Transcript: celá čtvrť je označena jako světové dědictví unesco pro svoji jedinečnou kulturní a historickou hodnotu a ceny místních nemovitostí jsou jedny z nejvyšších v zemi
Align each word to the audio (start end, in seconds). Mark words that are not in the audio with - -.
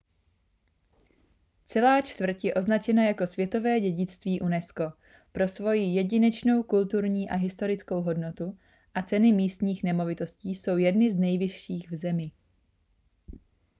celá 1.71 2.01
čtvrť 2.01 2.43
je 2.45 2.53
označena 2.53 3.03
jako 3.03 3.27
světové 3.27 3.79
dědictví 3.79 4.41
unesco 4.41 4.93
pro 5.31 5.47
svoji 5.47 5.85
jedinečnou 5.93 6.63
kulturní 6.63 7.29
a 7.29 7.35
historickou 7.35 8.01
hodnotu 8.01 8.57
a 8.93 9.01
ceny 9.01 9.31
místních 9.31 9.83
nemovitostí 9.83 10.55
jsou 10.55 10.77
jedny 10.77 11.11
z 11.11 11.15
nejvyšších 11.15 11.91
v 11.91 11.95
zemi 11.95 12.31